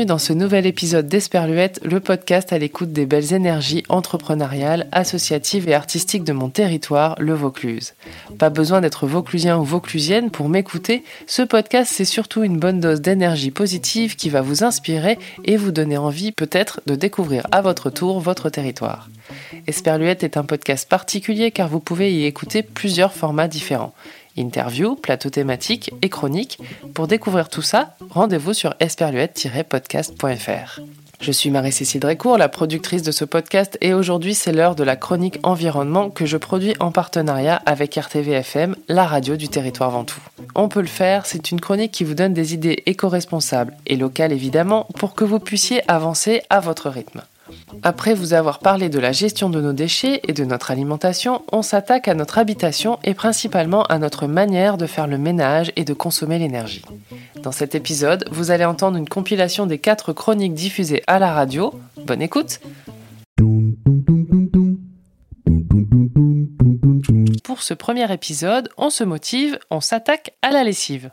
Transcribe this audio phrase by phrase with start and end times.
[0.00, 5.68] Bienvenue dans ce nouvel épisode d'Esperluette, le podcast à l'écoute des belles énergies entrepreneuriales, associatives
[5.68, 7.92] et artistiques de mon territoire, le Vaucluse.
[8.38, 13.02] Pas besoin d'être vauclusien ou vauclusienne pour m'écouter, ce podcast c'est surtout une bonne dose
[13.02, 17.90] d'énergie positive qui va vous inspirer et vous donner envie peut-être de découvrir à votre
[17.90, 19.10] tour votre territoire.
[19.66, 23.92] Esperluette est un podcast particulier car vous pouvez y écouter plusieurs formats différents.
[24.40, 26.58] Interview, plateau thématique et chronique.
[26.94, 30.80] Pour découvrir tout ça, rendez-vous sur esperluette-podcast.fr.
[31.20, 34.96] Je suis Marie-Cécile Drécourt, la productrice de ce podcast, et aujourd'hui c'est l'heure de la
[34.96, 40.22] chronique environnement que je produis en partenariat avec RTVFM, la radio du territoire Ventoux.
[40.54, 44.32] On peut le faire, c'est une chronique qui vous donne des idées éco-responsables et locales
[44.32, 47.20] évidemment, pour que vous puissiez avancer à votre rythme.
[47.82, 51.62] Après vous avoir parlé de la gestion de nos déchets et de notre alimentation, on
[51.62, 55.94] s'attaque à notre habitation et principalement à notre manière de faire le ménage et de
[55.94, 56.84] consommer l'énergie.
[57.42, 61.72] Dans cet épisode, vous allez entendre une compilation des quatre chroniques diffusées à la radio.
[62.06, 62.60] Bonne écoute
[67.44, 71.10] Pour ce premier épisode, on se motive, on s'attaque à la lessive.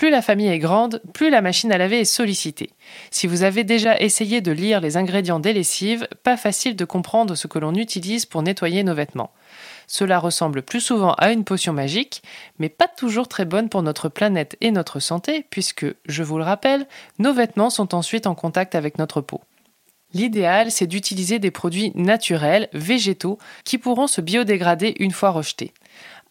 [0.00, 2.70] Plus la famille est grande, plus la machine à laver est sollicitée.
[3.10, 7.34] Si vous avez déjà essayé de lire les ingrédients des lessives, pas facile de comprendre
[7.34, 9.30] ce que l'on utilise pour nettoyer nos vêtements.
[9.86, 12.22] Cela ressemble plus souvent à une potion magique,
[12.58, 16.44] mais pas toujours très bonne pour notre planète et notre santé, puisque, je vous le
[16.44, 16.86] rappelle,
[17.18, 19.42] nos vêtements sont ensuite en contact avec notre peau.
[20.14, 25.74] L'idéal, c'est d'utiliser des produits naturels, végétaux, qui pourront se biodégrader une fois rejetés.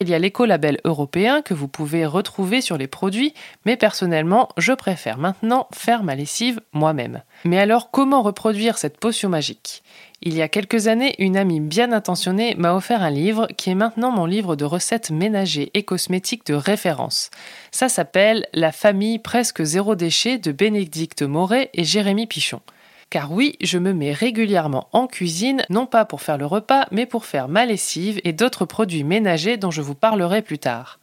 [0.02, 3.34] Il y a l'écolabel européen que vous pouvez retrouver sur les produits,
[3.66, 7.22] mais personnellement, je préfère maintenant faire ma lessive moi-même.
[7.44, 9.84] Mais alors, comment reproduire cette potion magique?
[10.22, 13.76] Il y a quelques années, une amie bien intentionnée m'a offert un livre qui est
[13.76, 17.30] maintenant mon livre de recettes ménagers et cosmétiques de référence.
[17.72, 22.62] Ça s'appelle La famille presque zéro déchet de Bénédicte Moret et Jérémy Pichon.
[23.10, 27.08] Car oui, je me mets régulièrement en cuisine, non pas pour faire le repas, mais
[27.08, 31.00] pour faire ma lessive et d'autres produits ménagers dont je vous parlerai plus tard.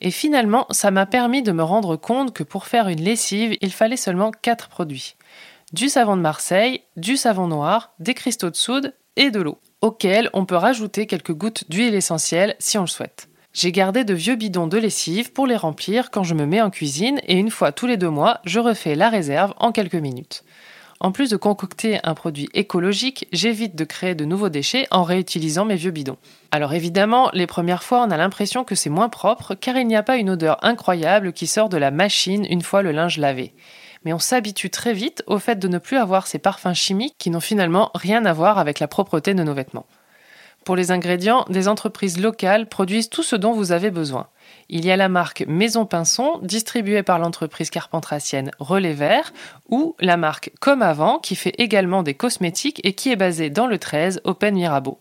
[0.00, 3.72] Et finalement, ça m'a permis de me rendre compte que pour faire une lessive, il
[3.72, 5.16] fallait seulement 4 produits.
[5.72, 10.30] Du savon de Marseille, du savon noir, des cristaux de soude et de l'eau, auxquels
[10.32, 13.28] on peut rajouter quelques gouttes d'huile essentielle si on le souhaite.
[13.52, 16.70] J'ai gardé de vieux bidons de lessive pour les remplir quand je me mets en
[16.70, 20.44] cuisine et une fois tous les deux mois, je refais la réserve en quelques minutes.
[21.00, 25.66] En plus de concocter un produit écologique, j'évite de créer de nouveaux déchets en réutilisant
[25.66, 26.16] mes vieux bidons.
[26.50, 29.96] Alors évidemment, les premières fois, on a l'impression que c'est moins propre car il n'y
[29.96, 33.52] a pas une odeur incroyable qui sort de la machine une fois le linge lavé.
[34.04, 37.28] Mais on s'habitue très vite au fait de ne plus avoir ces parfums chimiques qui
[37.28, 39.86] n'ont finalement rien à voir avec la propreté de nos vêtements.
[40.64, 44.28] Pour les ingrédients, des entreprises locales produisent tout ce dont vous avez besoin.
[44.68, 49.32] Il y a la marque Maison Pinson, distribuée par l'entreprise carpentracienne Relais Vert,
[49.68, 53.66] ou la marque Comme Avant, qui fait également des cosmétiques et qui est basée dans
[53.66, 54.98] le 13, Open Mirabeau.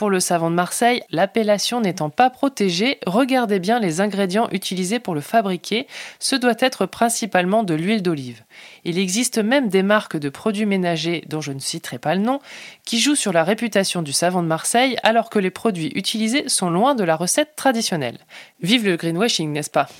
[0.00, 5.14] Pour le savon de Marseille, l'appellation n'étant pas protégée, regardez bien les ingrédients utilisés pour
[5.14, 5.86] le fabriquer.
[6.18, 8.42] Ce doit être principalement de l'huile d'olive.
[8.84, 12.40] Il existe même des marques de produits ménagers, dont je ne citerai pas le nom,
[12.86, 16.70] qui jouent sur la réputation du savon de Marseille alors que les produits utilisés sont
[16.70, 18.20] loin de la recette traditionnelle.
[18.62, 19.90] Vive le greenwashing, n'est-ce pas?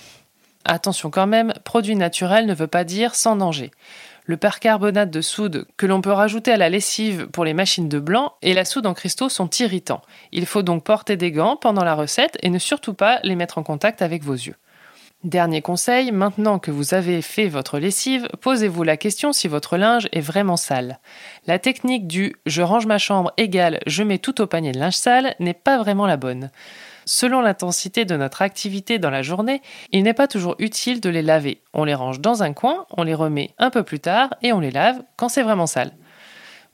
[0.65, 3.71] Attention quand même, produit naturel ne veut pas dire sans danger
[4.31, 7.99] le percarbonate de soude que l'on peut rajouter à la lessive pour les machines de
[7.99, 10.03] blanc et la soude en cristaux sont irritants.
[10.31, 13.59] Il faut donc porter des gants pendant la recette et ne surtout pas les mettre
[13.59, 14.55] en contact avec vos yeux.
[15.25, 20.09] Dernier conseil, maintenant que vous avez fait votre lessive, posez-vous la question si votre linge
[20.13, 21.01] est vraiment sale.
[21.49, 24.97] La technique du je range ma chambre égale je mets tout au panier de linge
[24.97, 26.51] sale n'est pas vraiment la bonne.
[27.13, 31.23] Selon l'intensité de notre activité dans la journée, il n'est pas toujours utile de les
[31.23, 31.61] laver.
[31.75, 34.61] On les range dans un coin, on les remet un peu plus tard et on
[34.61, 35.91] les lave quand c'est vraiment sale.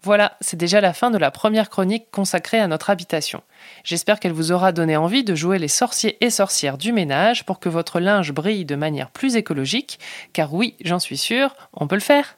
[0.02, 3.42] Voilà, c'est déjà la fin de la première chronique consacrée à notre habitation.
[3.82, 7.58] J'espère qu'elle vous aura donné envie de jouer les sorciers et sorcières du ménage pour
[7.58, 9.98] que votre linge brille de manière plus écologique,
[10.34, 12.36] car oui, j'en suis sûre, on peut le faire.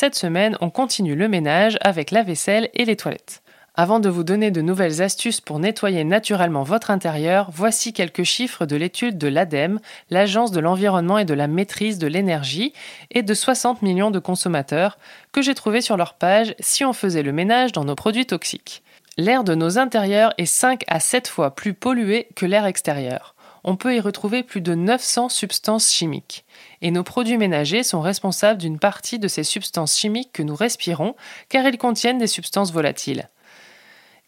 [0.00, 3.42] Cette semaine, on continue le ménage avec la vaisselle et les toilettes.
[3.74, 8.64] Avant de vous donner de nouvelles astuces pour nettoyer naturellement votre intérieur, voici quelques chiffres
[8.64, 9.80] de l'étude de l'ADEME,
[10.10, 12.72] l'Agence de l'environnement et de la maîtrise de l'énergie,
[13.10, 14.98] et de 60 millions de consommateurs,
[15.32, 18.84] que j'ai trouvé sur leur page si on faisait le ménage dans nos produits toxiques.
[19.16, 23.34] L'air de nos intérieurs est 5 à 7 fois plus pollué que l'air extérieur
[23.68, 26.46] on peut y retrouver plus de 900 substances chimiques.
[26.80, 31.14] Et nos produits ménagers sont responsables d'une partie de ces substances chimiques que nous respirons,
[31.50, 33.28] car ils contiennent des substances volatiles.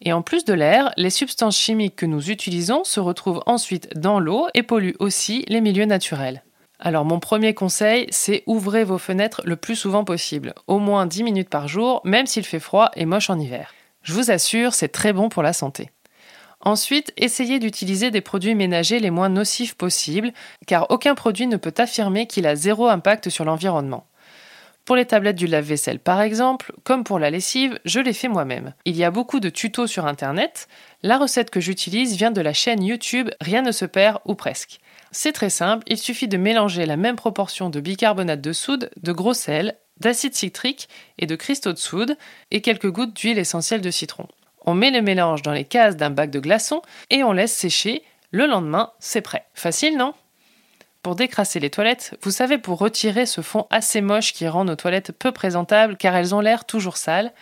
[0.03, 4.21] Et en plus de l'air, les substances chimiques que nous utilisons se retrouvent ensuite dans
[4.21, 6.45] l'eau et polluent aussi les milieux naturels.
[6.79, 11.23] Alors mon premier conseil, c'est ouvrez vos fenêtres le plus souvent possible, au moins 10
[11.23, 13.73] minutes par jour, même s'il fait froid et moche en hiver.
[14.03, 15.91] Je vous assure, c'est très bon pour la santé.
[16.62, 20.33] Ensuite, essayez d'utiliser des produits ménagers les moins nocifs possibles,
[20.67, 24.07] car aucun produit ne peut affirmer qu'il a zéro impact sur l'environnement.
[24.85, 28.75] Pour les tablettes du lave-vaisselle par exemple, comme pour la lessive, je les fais moi-même.
[28.85, 30.69] Il y a beaucoup de tutos sur internet.
[31.03, 34.81] La recette que j'utilise vient de la chaîne YouTube Rien ne se perd ou presque.
[35.12, 39.12] C'est très simple, il suffit de mélanger la même proportion de bicarbonate de soude, de
[39.12, 42.17] gros sel, d'acide citrique et de cristaux de soude
[42.51, 44.27] et quelques gouttes d'huile essentielle de citron.
[44.67, 48.03] On met le mélange dans les cases d'un bac de glaçons et on laisse sécher.
[48.31, 49.45] Le lendemain, c'est prêt.
[49.55, 50.15] Facile, non?
[51.03, 54.77] Pour décrasser les toilettes, vous savez, pour retirer ce fond assez moche qui rend nos
[54.77, 57.33] toilettes peu présentables car elles ont l'air toujours sales,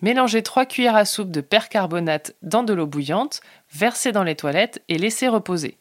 [0.00, 3.42] mélangez 3 cuillères à soupe de percarbonate dans de l'eau bouillante,
[3.72, 5.76] versez dans les toilettes et laissez reposer.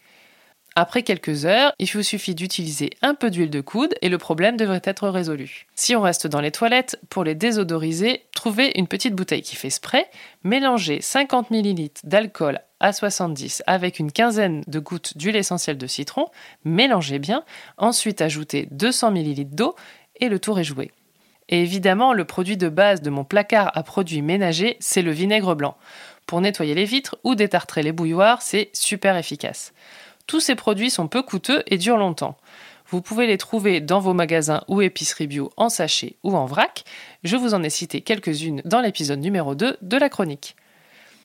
[0.76, 4.56] Après quelques heures, il vous suffit d'utiliser un peu d'huile de coude et le problème
[4.56, 5.68] devrait être résolu.
[5.76, 9.70] Si on reste dans les toilettes, pour les désodoriser, trouvez une petite bouteille qui fait
[9.70, 10.06] spray,
[10.46, 16.28] mélangez 50 ml d'alcool à 70 avec une quinzaine de gouttes d'huile essentielle de citron,
[16.64, 17.44] mélangez bien,
[17.78, 19.76] ensuite ajoutez 200 ml d'eau
[20.22, 20.92] et le tour est joué.
[21.50, 25.54] Et évidemment, le produit de base de mon placard à produits ménagers, c'est le vinaigre
[25.54, 25.76] blanc.
[26.26, 29.74] Pour nettoyer les vitres ou détartrer les bouilloires, c'est super efficace.
[30.32, 32.38] Tous ces produits sont peu coûteux et durent longtemps.
[32.88, 36.86] Vous pouvez les trouver dans vos magasins ou épiceries bio en sachet ou en vrac.
[37.26, 40.56] Je vous en ai cité quelques-unes dans l'épisode numéro 2 de la chronique.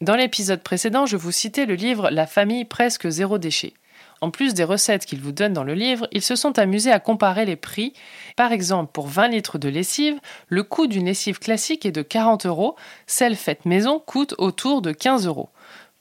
[0.01, 3.75] Dans l'épisode précédent, je vous citais le livre La famille presque zéro déchet.
[4.23, 6.99] En plus des recettes qu'ils vous donnent dans le livre, ils se sont amusés à
[6.99, 7.93] comparer les prix.
[8.35, 10.19] Par exemple, pour 20 litres de lessive,
[10.49, 12.75] le coût d'une lessive classique est de 40 euros,
[13.07, 15.51] celle faite maison coûte autour de 15 euros.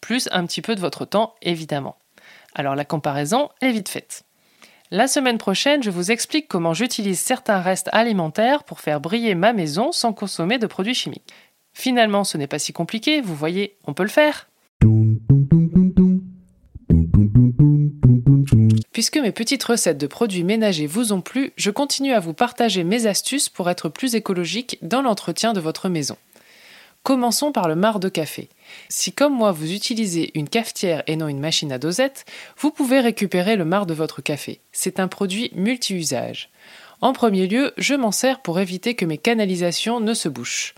[0.01, 1.97] Plus un petit peu de votre temps, évidemment.
[2.55, 4.23] Alors la comparaison est vite faite.
[4.89, 9.51] La semaine prochaine, je vous explique comment j'utilise certains restes alimentaires pour faire briller ma
[9.51, 11.33] maison sans consommer de produits chimiques.
[11.73, 14.47] Finalement, ce n'est pas si compliqué, vous voyez, on peut le faire.
[18.93, 22.85] Puisque mes petites recettes de produits ménagers vous ont plu, je continue à vous partager
[22.85, 26.15] mes astuces pour être plus écologique dans l'entretien de votre maison.
[27.05, 28.49] Commençons par le marc de café.
[28.89, 32.25] Si comme moi vous utilisez une cafetière et non une machine à dosette,
[32.57, 34.59] vous pouvez récupérer le marc de votre café.
[34.71, 36.49] C'est un produit multi-usage.
[37.01, 40.73] En premier lieu, je m'en sers pour éviter que mes canalisations ne se bouchent.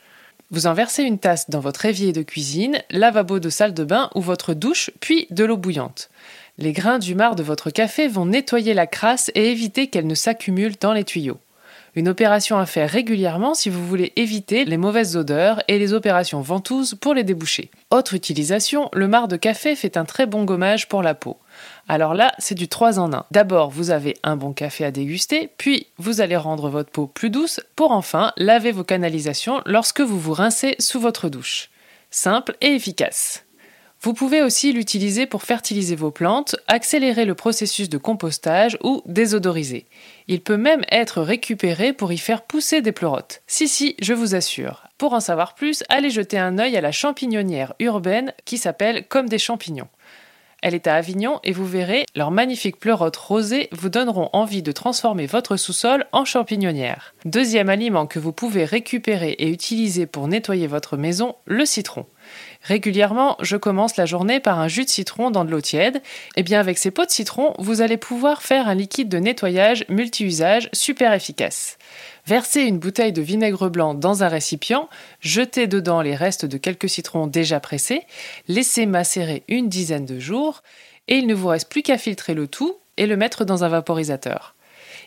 [0.51, 4.09] Vous en versez une tasse dans votre évier de cuisine, lavabo de salle de bain
[4.13, 6.09] ou votre douche, puis de l'eau bouillante.
[6.57, 10.13] Les grains du marc de votre café vont nettoyer la crasse et éviter qu'elle ne
[10.13, 11.39] s'accumule dans les tuyaux.
[11.97, 16.41] Une opération à faire régulièrement si vous voulez éviter les mauvaises odeurs et les opérations
[16.41, 17.71] ventouses pour les déboucher.
[17.89, 21.37] Autre utilisation, le marc de café fait un très bon gommage pour la peau.
[21.87, 23.25] Alors là, c'est du 3 en 1.
[23.31, 27.31] D'abord, vous avez un bon café à déguster, puis vous allez rendre votre peau plus
[27.31, 31.71] douce pour enfin laver vos canalisations lorsque vous vous rincez sous votre douche.
[32.11, 33.46] Simple et efficace.
[34.01, 39.87] Vous pouvez aussi l'utiliser pour fertiliser vos plantes, accélérer le processus de compostage ou désodoriser.
[40.27, 43.41] Il peut même être récupéré pour y faire pousser des pleurotes.
[43.47, 44.83] Si si, je vous assure.
[44.99, 49.29] Pour en savoir plus, allez jeter un œil à la champignonnière urbaine qui s'appelle Comme
[49.29, 49.89] des champignons.
[50.61, 54.71] Elle est à Avignon et vous verrez, leurs magnifiques pleurotes rosées vous donneront envie de
[54.71, 57.13] transformer votre sous-sol en champignonnière.
[57.25, 62.07] Deuxième aliment que vous pouvez récupérer et utiliser pour nettoyer votre maison, le citron.
[62.63, 65.97] Régulièrement, je commence la journée par un jus de citron dans de l'eau tiède.
[65.97, 66.01] Et
[66.37, 69.85] eh bien avec ces pots de citron, vous allez pouvoir faire un liquide de nettoyage
[69.89, 71.77] multi-usage super efficace.
[72.25, 74.89] Versez une bouteille de vinaigre blanc dans un récipient,
[75.21, 78.01] jetez dedans les restes de quelques citrons déjà pressés,
[78.49, 80.61] laissez macérer une dizaine de jours,
[81.07, 83.69] et il ne vous reste plus qu'à filtrer le tout et le mettre dans un
[83.69, 84.56] vaporisateur.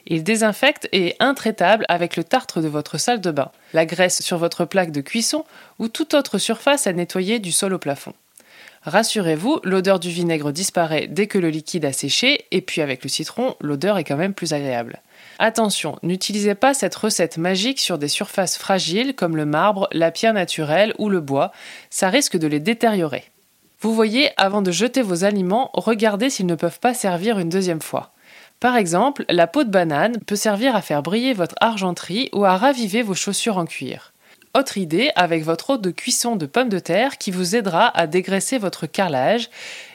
[0.07, 4.23] Il désinfecte et est intraitable avec le tartre de votre salle de bain, la graisse
[4.23, 5.45] sur votre plaque de cuisson
[5.78, 8.14] ou toute autre surface à nettoyer du sol au plafond.
[8.83, 13.11] Rassurez-vous, l'odeur du vinaigre disparaît dès que le liquide a séché, et puis avec le
[13.11, 15.00] citron, l'odeur est quand même plus agréable.
[15.38, 20.33] Attention, n'utilisez pas cette recette magique sur des surfaces fragiles comme le marbre, la pierre
[20.33, 21.52] naturelle ou le bois,
[21.90, 23.25] ça risque de les détériorer.
[23.80, 27.83] Vous voyez, avant de jeter vos aliments, regardez s'ils ne peuvent pas servir une deuxième
[27.83, 28.12] fois.
[28.60, 32.58] Par exemple, la peau de banane peut servir à faire briller votre argenterie ou à
[32.58, 34.12] raviver vos chaussures en cuir.
[34.52, 38.06] Autre idée avec votre eau de cuisson de pommes de terre qui vous aidera à
[38.06, 39.48] dégraisser votre carrelage.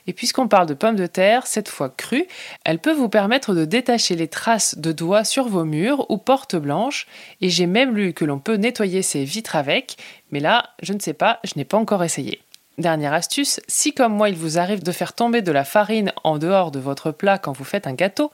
[0.08, 2.26] Et puisqu'on parle de pommes de terre, cette fois crues,
[2.64, 6.56] elle peut vous permettre de détacher les traces de doigts sur vos murs ou portes
[6.56, 7.06] blanches.
[7.42, 9.98] Et j'ai même lu que l'on peut nettoyer ses vitres avec,
[10.32, 12.42] mais là, je ne sais pas, je n'ai pas encore essayé.
[12.78, 16.38] Dernière astuce, si comme moi il vous arrive de faire tomber de la farine en
[16.38, 18.34] dehors de votre plat quand vous faites un gâteau,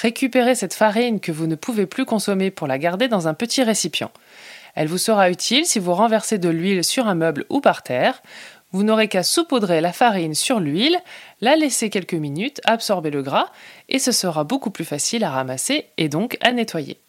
[0.00, 3.62] récupérez cette farine que vous ne pouvez plus consommer pour la garder dans un petit
[3.62, 4.10] récipient.
[4.74, 8.22] Elle vous sera utile si vous renversez de l'huile sur un meuble ou par terre.
[8.72, 10.98] Vous n'aurez qu'à saupoudrer la farine sur l'huile,
[11.42, 13.50] la laisser quelques minutes, absorber le gras,
[13.90, 17.03] et ce sera beaucoup plus facile à ramasser et donc à nettoyer.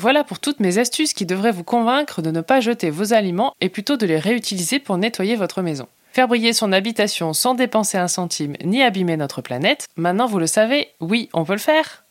[0.00, 3.52] Voilà pour toutes mes astuces qui devraient vous convaincre de ne pas jeter vos aliments
[3.60, 5.86] et plutôt de les réutiliser pour nettoyer votre maison.
[6.12, 10.46] Faire briller son habitation sans dépenser un centime ni abîmer notre planète, maintenant vous le
[10.46, 12.04] savez, oui, on peut le faire.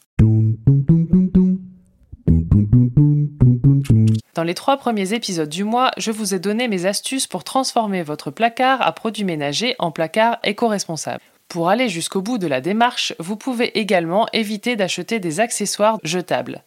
[4.35, 8.03] Dans les trois premiers épisodes du mois, je vous ai donné mes astuces pour transformer
[8.03, 11.21] votre placard à produits ménagers en placard éco-responsable.
[11.47, 16.63] Pour aller jusqu'au bout de la démarche, vous pouvez également éviter d'acheter des accessoires jetables.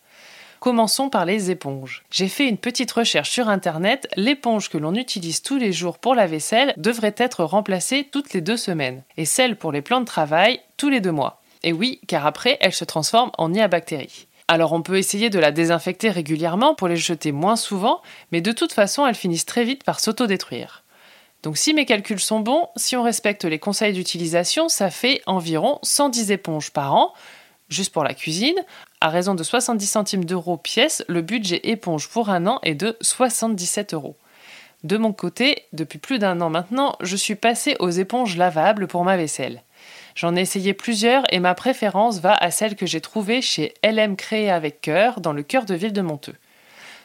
[0.65, 2.05] Commençons par les éponges.
[2.11, 4.09] J'ai fait une petite recherche sur internet.
[4.17, 8.41] L'éponge que l'on utilise tous les jours pour la vaisselle devrait être remplacée toutes les
[8.41, 11.43] deux semaines, et celle pour les plans de travail tous les deux mois.
[11.65, 13.61] Et oui, car après, elle se transforme en nid.
[14.49, 18.01] Alors on peut essayer de la désinfecter régulièrement pour les jeter moins souvent,
[18.33, 20.83] mais de toute façon elles finissent très vite par s'autodétruire.
[21.43, 25.79] Donc si mes calculs sont bons, si on respecte les conseils d'utilisation, ça fait environ
[25.83, 27.13] 110 éponges par an,
[27.69, 28.59] juste pour la cuisine.
[29.01, 32.97] À raison de 70 centimes d'euros pièce, le budget éponge pour un an est de
[33.01, 34.17] 77 euros.
[34.83, 39.05] De mon côté, depuis plus d'un an maintenant, je suis passé aux éponges lavables pour
[39.05, 39.63] ma vaisselle.
[40.15, 44.15] J'en ai essayé plusieurs et ma préférence va à celle que j'ai trouvée chez LM
[44.15, 46.37] Créé avec cœur dans le cœur de ville de Monteux.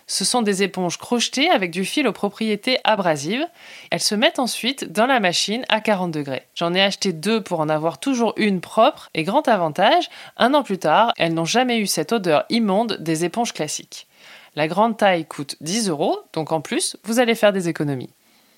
[0.09, 3.45] Ce sont des éponges crochetées avec du fil aux propriétés abrasives.
[3.91, 6.47] Elles se mettent ensuite dans la machine à 40 degrés.
[6.55, 10.63] J'en ai acheté deux pour en avoir toujours une propre et grand avantage, un an
[10.63, 14.07] plus tard, elles n'ont jamais eu cette odeur immonde des éponges classiques.
[14.55, 18.09] La grande taille coûte 10 euros, donc en plus, vous allez faire des économies.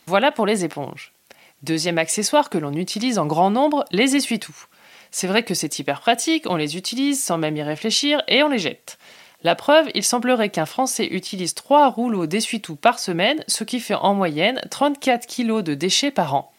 [0.05, 1.11] Voilà pour les éponges.
[1.63, 4.55] Deuxième accessoire que l'on utilise en grand nombre, les essuie-tout.
[5.11, 8.47] C'est vrai que c'est hyper pratique, on les utilise sans même y réfléchir et on
[8.47, 8.97] les jette.
[9.43, 13.95] La preuve, il semblerait qu'un Français utilise 3 rouleaux d'essuie-tout par semaine, ce qui fait
[13.95, 16.51] en moyenne 34 kg de déchets par an.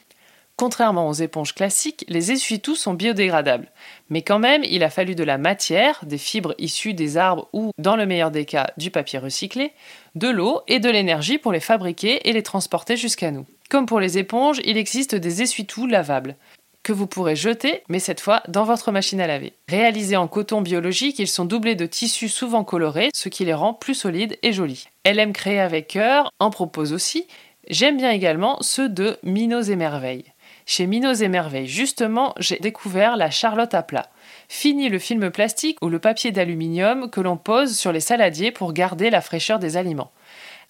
[0.56, 3.68] Contrairement aux éponges classiques, les essuie-tout sont biodégradables.
[4.10, 7.70] Mais quand même, il a fallu de la matière, des fibres issues des arbres ou,
[7.78, 9.72] dans le meilleur des cas, du papier recyclé,
[10.14, 13.46] de l'eau et de l'énergie pour les fabriquer et les transporter jusqu'à nous.
[13.70, 16.36] Comme pour les éponges, il existe des essuie-tout lavables
[16.82, 19.52] que vous pourrez jeter, mais cette fois dans votre machine à laver.
[19.68, 23.74] Réalisés en coton biologique, ils sont doublés de tissus souvent colorés, ce qui les rend
[23.74, 24.88] plus solides et jolis.
[25.06, 27.26] LM Créé avec cœur en propose aussi.
[27.68, 30.24] J'aime bien également ceux de Minos et Merveilles.
[30.66, 34.10] Chez Minos et Merveilles, justement, j'ai découvert la charlotte à plat.
[34.48, 38.72] Fini le film plastique ou le papier d'aluminium que l'on pose sur les saladiers pour
[38.72, 40.12] garder la fraîcheur des aliments.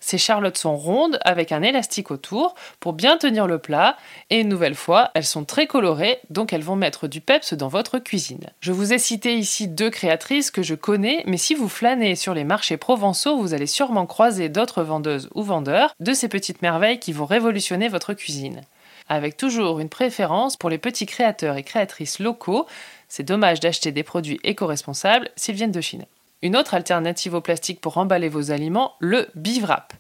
[0.05, 3.97] Ces charlottes sont rondes avec un élastique autour pour bien tenir le plat
[4.31, 7.69] et une nouvelle fois, elles sont très colorées donc elles vont mettre du peps dans
[7.69, 8.51] votre cuisine.
[8.61, 12.35] Je vous ai cité ici deux créatrices que je connais mais si vous flânez sur
[12.35, 16.99] les marchés provençaux, vous allez sûrement croiser d'autres vendeuses ou vendeurs de ces petites merveilles
[16.99, 18.63] qui vont révolutionner votre cuisine.
[19.09, 22.67] Avec toujours une préférence pour les petits créateurs et créatrices locaux,
[23.09, 26.07] c'est dommage d'acheter des produits éco-responsables s'ils viennent de Chine.
[26.43, 29.93] Une autre alternative au plastique pour emballer vos aliments, le bivrap,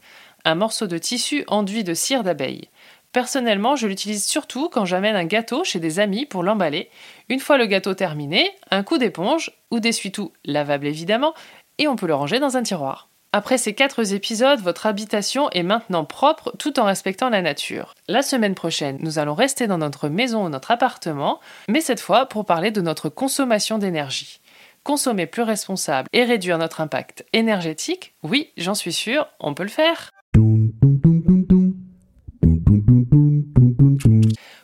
[0.44, 2.68] un morceau de tissu enduit de cire d'abeille.
[3.12, 6.90] Personnellement, je l'utilise surtout quand j'amène un gâteau chez des amis pour l'emballer.
[7.28, 11.34] Une fois le gâteau terminé, un coup d'éponge, ou d'essuie-tout lavable évidemment,
[11.78, 13.08] et on peut le ranger dans un tiroir.
[13.34, 17.94] Après ces quatre épisodes, votre habitation est maintenant propre tout en respectant la nature.
[18.08, 22.26] La semaine prochaine, nous allons rester dans notre maison ou notre appartement, mais cette fois
[22.26, 24.41] pour parler de notre consommation d'énergie
[24.84, 29.68] consommer plus responsable et réduire notre impact énergétique, oui, j'en suis sûr, on peut le
[29.68, 30.10] faire.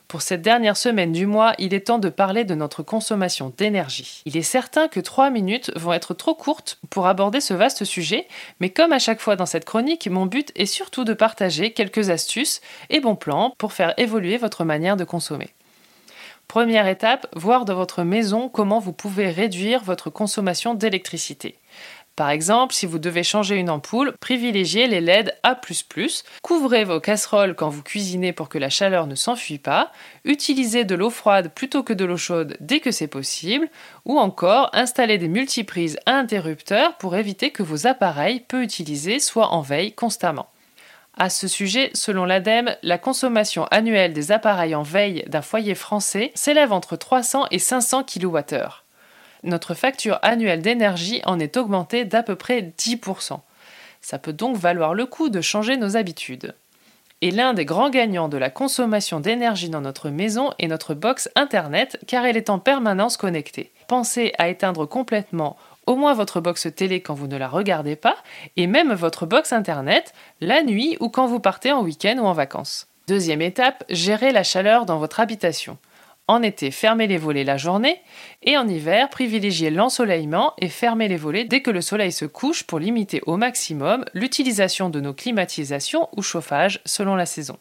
[0.09, 4.23] Pour cette dernière semaine du mois, il est temps de parler de notre consommation d'énergie.
[4.25, 8.27] Il est certain que 3 minutes vont être trop courtes pour aborder ce vaste sujet,
[8.59, 12.09] mais comme à chaque fois dans cette chronique, mon but est surtout de partager quelques
[12.09, 12.59] astuces
[12.89, 15.51] et bons plans pour faire évoluer votre manière de consommer.
[16.49, 21.59] Première étape, voir dans votre maison comment vous pouvez réduire votre consommation d'électricité.
[22.15, 25.55] Par exemple, si vous devez changer une ampoule, privilégiez les LED A++,
[26.41, 29.91] couvrez vos casseroles quand vous cuisinez pour que la chaleur ne s'enfuit pas,
[30.25, 33.69] utilisez de l'eau froide plutôt que de l'eau chaude dès que c'est possible,
[34.05, 39.53] ou encore installez des multiprises à interrupteurs pour éviter que vos appareils peu utilisés soient
[39.53, 40.47] en veille constamment.
[41.21, 46.31] À ce sujet, selon l'ADEME, la consommation annuelle des appareils en veille d'un foyer français
[46.33, 48.85] s'élève entre 300 et 500 kWh.
[49.43, 53.41] Notre facture annuelle d'énergie en est augmentée d'à peu près 10%.
[53.99, 56.55] Ça peut donc valoir le coup de changer nos habitudes.
[57.19, 61.29] Et l'un des grands gagnants de la consommation d'énergie dans notre maison est notre box
[61.35, 63.73] Internet car elle est en permanence connectée.
[63.89, 65.57] Pensez à éteindre complètement
[65.89, 68.15] au moins votre box télé quand vous ne la regardez pas,
[68.57, 72.33] et même votre box internet la nuit ou quand vous partez en week-end ou en
[72.33, 72.87] vacances.
[73.07, 75.79] Deuxième étape, gérez la chaleur dans votre habitation.
[76.27, 77.99] En été, fermez les volets la journée
[78.43, 82.65] et en hiver, privilégiez l'ensoleillement et fermez les volets dès que le soleil se couche
[82.65, 87.57] pour limiter au maximum l'utilisation de nos climatisations ou chauffage selon la saison.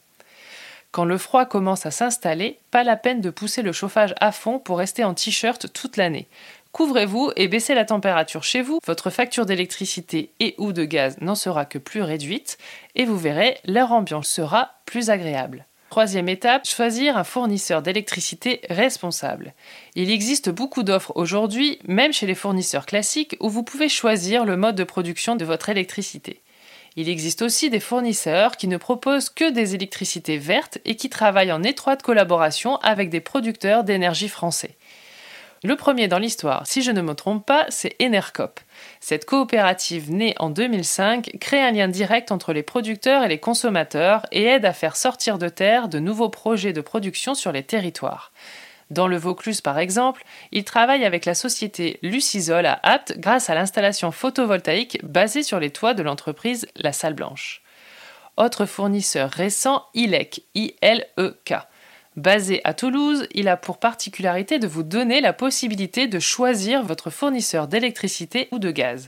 [0.90, 4.58] Quand le froid commence à s'installer, pas la peine de pousser le chauffage à fond
[4.58, 6.26] pour rester en t-shirt toute l'année.
[6.72, 11.34] Couvrez-vous et baissez la température chez vous, votre facture d'électricité et ou de gaz n'en
[11.34, 12.58] sera que plus réduite
[12.94, 15.66] et vous verrez, l'air ambiant sera plus agréable.
[15.90, 19.54] Troisième étape, choisir un fournisseur d'électricité responsable.
[19.94, 24.58] Il existe beaucoup d'offres aujourd'hui, même chez les fournisseurs classiques, où vous pouvez choisir le
[24.58, 26.42] mode de production de votre électricité.
[26.96, 31.52] Il existe aussi des fournisseurs qui ne proposent que des électricités vertes et qui travaillent
[31.52, 34.76] en étroite collaboration avec des producteurs d'énergie français.
[35.64, 38.60] Le premier dans l'histoire, si je ne me trompe pas, c'est Enercop.
[39.00, 44.24] Cette coopérative née en 2005 crée un lien direct entre les producteurs et les consommateurs
[44.30, 48.32] et aide à faire sortir de terre de nouveaux projets de production sur les territoires.
[48.90, 53.54] Dans le Vaucluse, par exemple, il travaille avec la société Lucisol à Apt grâce à
[53.54, 57.62] l'installation photovoltaïque basée sur les toits de l'entreprise La Salle Blanche.
[58.36, 61.54] Autre fournisseur récent, ILEC, I-L-E-K.
[62.18, 67.10] Basé à Toulouse, il a pour particularité de vous donner la possibilité de choisir votre
[67.10, 69.06] fournisseur d'électricité ou de gaz.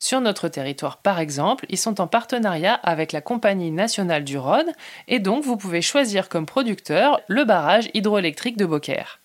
[0.00, 4.72] Sur notre territoire, par exemple, ils sont en partenariat avec la Compagnie nationale du Rhône
[5.06, 9.20] et donc vous pouvez choisir comme producteur le barrage hydroélectrique de Beaucaire.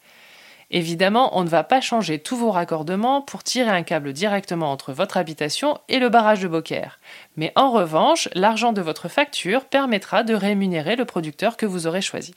[0.70, 4.94] Évidemment, on ne va pas changer tous vos raccordements pour tirer un câble directement entre
[4.94, 7.00] votre habitation et le barrage de Beaucaire.
[7.38, 12.02] Mais en revanche, l'argent de votre facture permettra de rémunérer le producteur que vous aurez
[12.02, 12.36] choisi.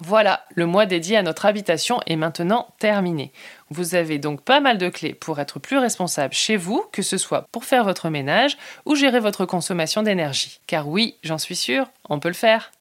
[0.00, 3.32] Voilà, le mois dédié à notre habitation est maintenant terminé.
[3.70, 7.16] Vous avez donc pas mal de clés pour être plus responsable chez vous, que ce
[7.16, 10.60] soit pour faire votre ménage ou gérer votre consommation d'énergie.
[10.66, 12.72] Car oui, j'en suis sûre, on peut le faire.